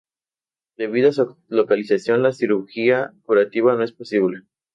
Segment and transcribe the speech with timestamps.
[0.77, 4.45] Debido a su localización la cirugía curativa no es posible.